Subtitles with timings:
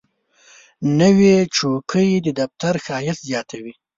[0.99, 3.73] نوې چوکۍ د دفتر ښایست زیاتوي